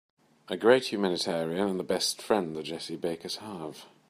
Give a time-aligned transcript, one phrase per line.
[0.47, 3.85] A great humanitarian and the best friend the Jessie Bakers have.